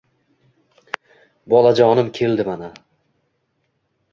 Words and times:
Bolajonim 1.55 2.09
keldi 2.21 2.47
mana 2.51 2.71